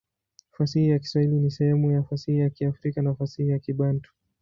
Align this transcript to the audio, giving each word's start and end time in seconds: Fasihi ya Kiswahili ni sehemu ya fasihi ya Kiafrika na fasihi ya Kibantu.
Fasihi 0.51 0.89
ya 0.89 0.99
Kiswahili 0.99 1.39
ni 1.39 1.51
sehemu 1.51 1.91
ya 1.91 2.03
fasihi 2.03 2.39
ya 2.39 2.49
Kiafrika 2.49 3.01
na 3.01 3.15
fasihi 3.15 3.49
ya 3.49 3.59
Kibantu. 3.59 4.13